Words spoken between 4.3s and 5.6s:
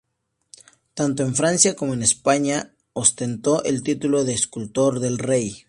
Escultor del Rey.